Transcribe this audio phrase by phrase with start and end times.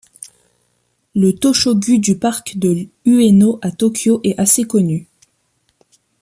[1.13, 5.07] Le Tōshō-gū du Parc de Ueno à Tokyo est assez connu.